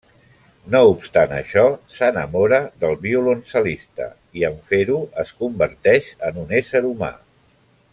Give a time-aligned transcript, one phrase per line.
[0.75, 1.65] No obstant això,
[1.97, 4.09] s'enamora del violoncel·lista
[4.41, 7.17] i en fer-ho es converteix en un ésser humà.